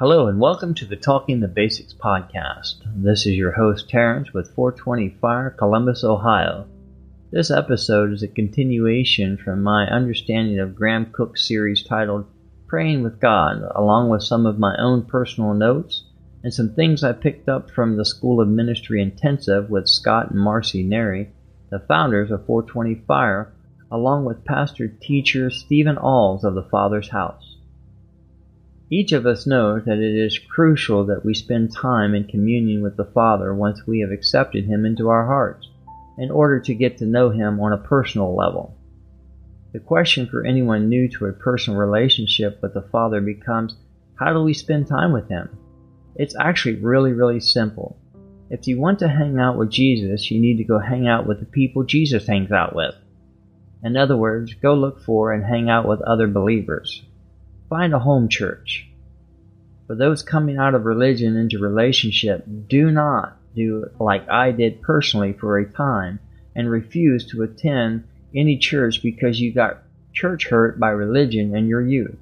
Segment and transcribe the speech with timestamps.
[0.00, 2.76] Hello and welcome to the Talking the Basics podcast.
[2.86, 6.66] This is your host Terrence with 420 Fire, Columbus, Ohio.
[7.30, 12.24] This episode is a continuation from my understanding of Graham Cooke's series titled
[12.66, 16.04] Praying with God, along with some of my own personal notes
[16.42, 20.40] and some things I picked up from the School of Ministry Intensive with Scott and
[20.40, 21.28] Marcy Neri,
[21.68, 23.52] the founders of 420 Fire,
[23.92, 27.49] along with pastor teacher Stephen Alls of the Father's House.
[28.92, 32.96] Each of us knows that it is crucial that we spend time in communion with
[32.96, 35.68] the Father once we have accepted Him into our hearts,
[36.18, 38.76] in order to get to know Him on a personal level.
[39.72, 43.76] The question for anyone new to a personal relationship with the Father becomes
[44.16, 45.56] how do we spend time with Him?
[46.16, 47.96] It's actually really, really simple.
[48.50, 51.38] If you want to hang out with Jesus, you need to go hang out with
[51.38, 52.96] the people Jesus hangs out with.
[53.84, 57.04] In other words, go look for and hang out with other believers.
[57.70, 58.88] Find a home church.
[59.86, 65.34] For those coming out of religion into relationship, do not do like I did personally
[65.34, 66.18] for a time
[66.56, 71.80] and refuse to attend any church because you got church hurt by religion in your
[71.80, 72.18] youth.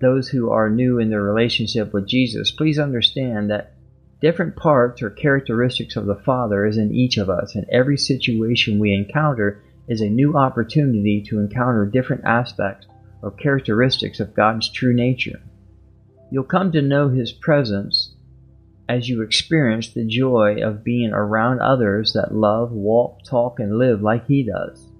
[0.00, 3.74] Those who are new in their relationship with Jesus, please understand that
[4.20, 8.80] different parts or characteristics of the Father is in each of us, and every situation
[8.80, 12.88] we encounter is a new opportunity to encounter different aspects
[13.22, 15.40] or characteristics of God's true nature.
[16.30, 18.14] You'll come to know His presence
[18.88, 24.02] as you experience the joy of being around others that love, walk, talk, and live
[24.02, 24.90] like He does.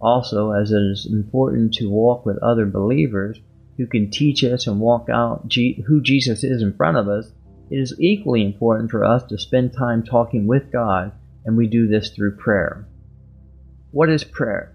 [0.00, 3.38] Also, as it is important to walk with other believers
[3.76, 5.52] who can teach us and walk out
[5.86, 7.32] who Jesus is in front of us,
[7.70, 11.12] it is equally important for us to spend time talking with God,
[11.44, 12.86] and we do this through prayer.
[13.90, 14.74] What is prayer?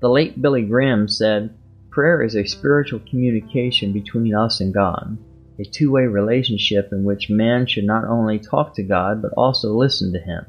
[0.00, 1.50] The late Billy Graham said,
[1.90, 5.18] Prayer is a spiritual communication between us and God,
[5.58, 9.74] a two way relationship in which man should not only talk to God but also
[9.74, 10.46] listen to Him.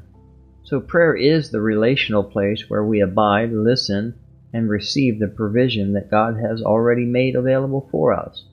[0.62, 4.14] So, prayer is the relational place where we abide, listen,
[4.54, 8.46] and receive the provision that God has already made available for us.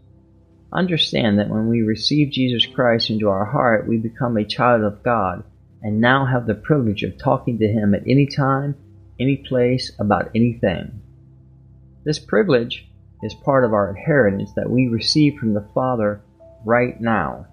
[0.74, 5.02] Understand that when we receive Jesus Christ into our heart, we become a child of
[5.02, 5.46] God
[5.82, 8.76] and now have the privilege of talking to Him at any time
[9.19, 11.02] any place, about anything.
[12.03, 12.88] This privilege
[13.22, 16.22] is part of our inheritance that we receive from the Father
[16.66, 17.46] right now.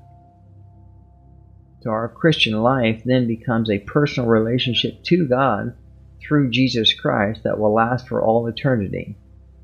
[1.82, 5.75] So our Christian life then becomes a personal relationship to God
[6.21, 9.16] through Jesus Christ that will last for all eternity.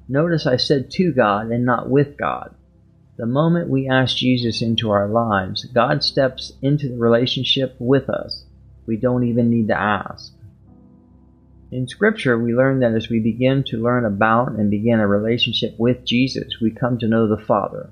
[0.08, 2.54] Notice I said to God and not with God.
[3.16, 8.44] The moment we ask Jesus into our lives, God steps into the relationship with us.
[8.86, 10.32] We don't even need to ask.
[11.72, 15.75] In Scripture, we learn that as we begin to learn about and begin a relationship
[15.78, 17.88] with Jesus, we come to know the Father.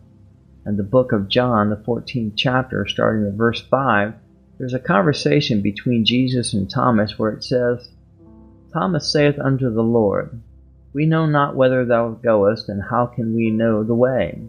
[0.67, 4.13] In the book of John, the 14th chapter, starting at verse 5,
[4.59, 7.89] there's a conversation between Jesus and Thomas where it says,
[8.71, 10.43] Thomas saith unto the Lord,
[10.93, 14.43] We know not whither thou goest, and how can we know the way?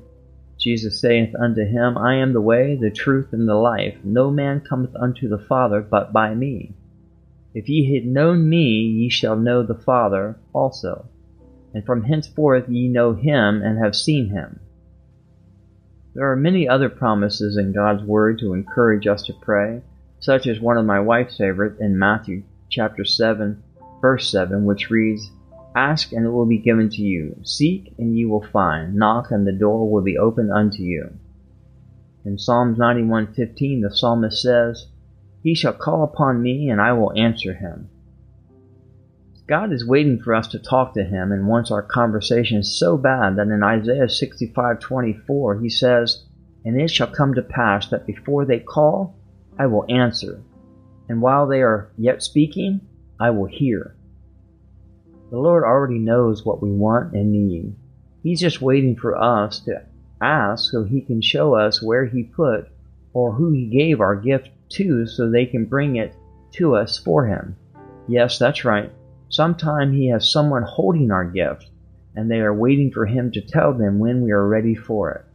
[0.59, 3.95] Jesus saith unto him, I am the way, the truth, and the life.
[4.03, 6.73] No man cometh unto the Father but by me.
[7.53, 11.05] If ye had known me, ye shall know the Father also.
[11.73, 14.59] And from henceforth ye know him and have seen him.
[16.13, 19.81] There are many other promises in God's Word to encourage us to pray,
[20.19, 23.61] such as one of my wife's favorite in Matthew chapter 7,
[24.01, 25.31] verse 7, which reads,
[25.75, 27.37] Ask and it will be given to you.
[27.43, 28.95] Seek and you will find.
[28.95, 31.11] Knock and the door will be opened unto you.
[32.25, 34.87] In Psalms 91:15, the psalmist says,
[35.43, 37.89] he shall call upon me, and I will answer him.
[39.47, 43.35] God is waiting for us to talk to him and wants our conversation so bad
[43.35, 46.23] that in Isaiah 65:24 he says,
[46.63, 49.15] "And it shall come to pass that before they call,
[49.57, 50.39] I will answer,
[51.09, 52.81] and while they are yet speaking,
[53.19, 53.95] I will hear."
[55.31, 57.73] The Lord already knows what we want and need.
[58.21, 59.81] He's just waiting for us to
[60.21, 62.67] ask so he can show us where he put
[63.13, 66.15] or who he gave our gift to so they can bring it
[66.53, 67.55] to us for him.
[68.07, 68.91] Yes, that's right.
[69.29, 71.69] Sometime he has someone holding our gift,
[72.15, 75.25] and they are waiting for him to tell them when we are ready for it.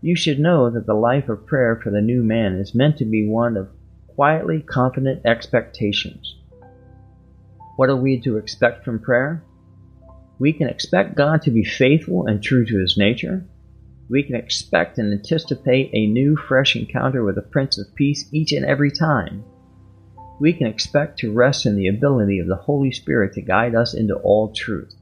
[0.00, 3.04] You should know that the life of prayer for the new man is meant to
[3.04, 3.68] be one of
[4.06, 6.36] quietly confident expectations.
[7.76, 9.42] What are we to expect from prayer?
[10.38, 13.44] We can expect God to be faithful and true to his nature
[14.08, 18.52] we can expect and anticipate a new, fresh encounter with the Prince of Peace each
[18.52, 19.44] and every time.
[20.40, 23.94] We can expect to rest in the ability of the Holy Spirit to guide us
[23.94, 24.94] into all truth.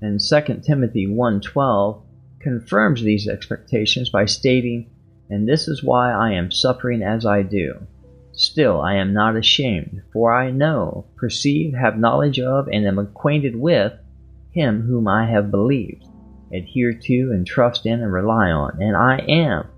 [0.00, 2.02] And 2 Timothy 1:12
[2.40, 4.90] confirms these expectations by stating,
[5.30, 7.86] And this is why I am suffering as I do.
[8.32, 13.56] Still I am not ashamed, for I know, perceive, have knowledge of, and am acquainted
[13.56, 13.92] with
[14.50, 16.04] him whom I have believed,
[16.54, 19.68] adhere to, and trust in, and rely on, and I am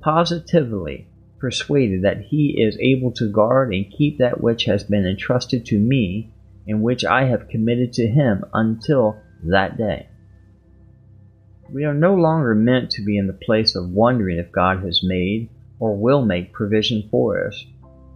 [0.00, 1.06] positively
[1.38, 5.78] persuaded that he is able to guard and keep that which has been entrusted to
[5.78, 6.32] me,
[6.66, 10.06] and which I have committed to him until that day.
[11.72, 15.02] We are no longer meant to be in the place of wondering if God has
[15.02, 15.48] made
[15.80, 17.64] or will make provision for us.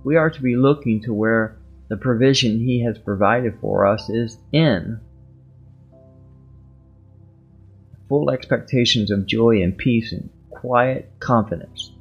[0.04, 1.58] We are to be looking to where
[1.88, 5.00] the provision He has provided for us is in.
[8.08, 11.93] Full expectations of joy and peace and quiet confidence.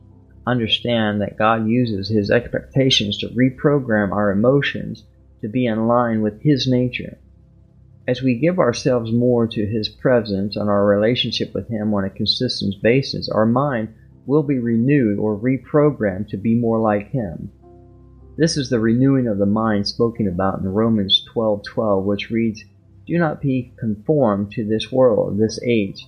[0.46, 5.04] Understand that God uses His expectations to reprogram our emotions
[5.42, 7.18] to be in line with His nature.
[8.07, 12.10] As we give ourselves more to His presence and our relationship with Him on a
[12.12, 13.90] consistent basis, our mind
[14.28, 17.52] will be renewed or reprogrammed to be more like Him.
[18.38, 22.63] This is the renewing of the mind spoken about in Romans 12:12, which reads,
[23.07, 26.07] "Do not be conformed to this world, this age,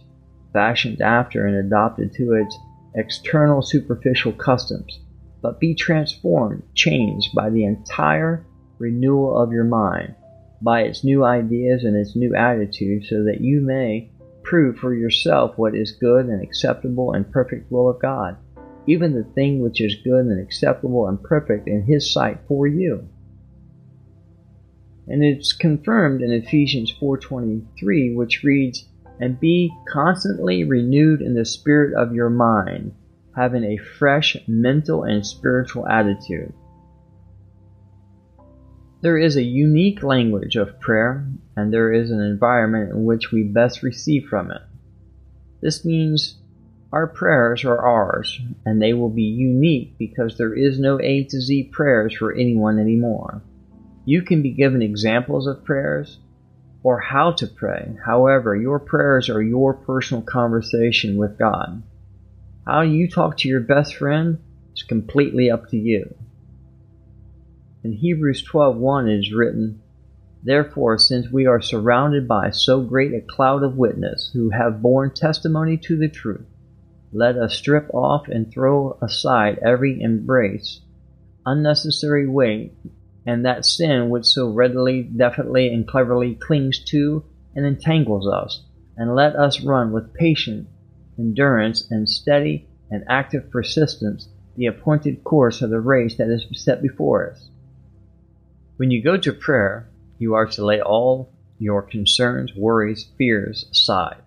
[0.54, 2.58] fashioned after and adopted to its
[2.96, 5.00] external superficial customs,
[5.42, 8.46] but be transformed, changed by the entire
[8.80, 10.16] renewal of your mind."
[10.62, 14.10] by its new ideas and its new attitude, so that you may
[14.44, 18.36] prove for yourself what is good and acceptable and perfect will of God,
[18.88, 23.08] even the thing which is good and acceptable and perfect in His sight for you.
[25.08, 28.90] And it's confirmed in Ephesians 4:23, which reads,
[29.20, 32.92] "And be constantly renewed in the spirit of your mind,
[33.36, 36.52] having a fresh mental and spiritual attitude."
[39.02, 41.26] There is a unique language of prayer,
[41.56, 44.62] and there is an environment in which we best receive from it.
[45.62, 46.42] This means
[46.92, 51.40] our prayers are ours, and they will be unique because there is no A to
[51.40, 53.42] Z prayers for anyone anymore.
[54.08, 56.18] You can be given examples of prayers
[56.82, 57.98] or how to pray.
[58.06, 61.84] However, your prayers are your personal conversation with God.
[62.66, 64.40] How you talk to your best friend
[64.74, 66.16] is completely up to you.
[67.84, 69.82] In Hebrews 12:1 it is written,
[70.42, 75.12] Therefore, since we are surrounded by so great a cloud of witnesses who have borne
[75.12, 76.48] testimony to the truth,
[77.12, 80.80] let us strip off and throw aside every embrace,
[81.46, 82.74] unnecessary weight,
[83.28, 88.64] and that sin which so readily, definitely, and cleverly clings to and entangles us,
[88.96, 90.68] and let us run with patient
[91.20, 96.82] endurance and steady and active persistence the appointed course of the race that is set
[96.82, 97.50] before us.
[98.78, 99.90] When you go to prayer,
[100.20, 101.30] you are to lay all
[101.60, 104.22] your concerns, worries, fears aside.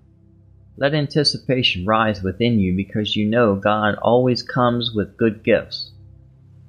[0.76, 5.90] Let anticipation rise within you because you know God always comes with good gifts.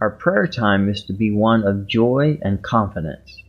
[0.02, 3.44] Our prayer time is to be one of joy and confidence.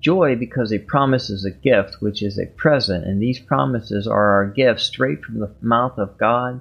[0.00, 4.46] Joy because He promises a gift which is a present, and these promises are our
[4.46, 6.60] gifts straight from the mouth of God,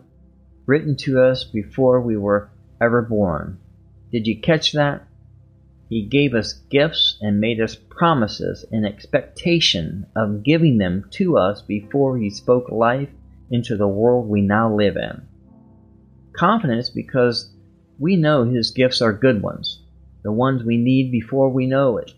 [0.65, 2.50] written to us before we were
[2.80, 3.58] ever born.
[4.13, 5.06] Did you catch that?
[5.89, 11.62] He gave us gifts and made us promises in expectation of giving them to us
[11.62, 13.10] before He spoke life
[13.50, 15.27] into the world we now live in.
[16.32, 17.50] Confidence because
[18.01, 19.84] we know His gifts are good ones,
[20.24, 22.12] the ones we need before we know it.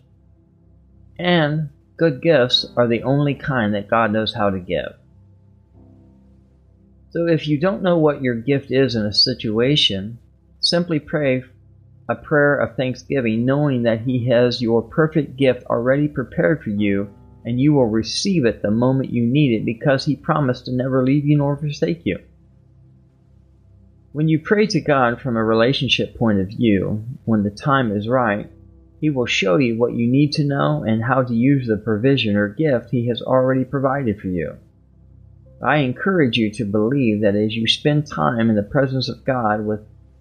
[1.18, 4.94] And good gifts are the only kind that God knows how to give.
[7.10, 10.18] So if you don't know what your gift is in a situation,
[10.60, 11.44] simply pray
[12.08, 17.10] a prayer of thanksgiving, knowing that He has your perfect gift already prepared for you,
[17.44, 21.04] and you will receive it the moment you need it because He promised to never
[21.04, 22.18] leave you nor forsake you.
[24.14, 28.06] When you pray to God from a relationship point of view, when the time is
[28.06, 28.48] right,
[29.00, 32.36] He will show you what you need to know and how to use the provision
[32.36, 34.56] or gift He has already provided for you.
[35.60, 39.66] I encourage you to believe that as you spend time in the presence of God
[39.66, 39.80] with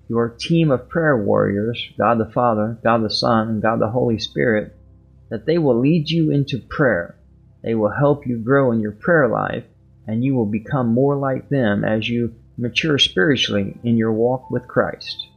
[0.09, 4.17] your team of prayer warriors, God the Father, God the Son, and God the Holy
[4.17, 4.75] Spirit,
[5.29, 7.15] that they will lead you into prayer.
[7.61, 9.65] They will help you grow in your prayer life,
[10.07, 14.67] and you will become more like them as you mature spiritually in your walk with
[14.67, 15.27] Christ.